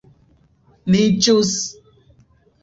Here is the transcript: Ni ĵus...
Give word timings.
Ni 0.93 1.03
ĵus... 1.27 1.53